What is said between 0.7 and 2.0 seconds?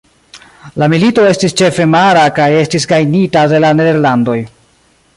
La milito estis ĉefe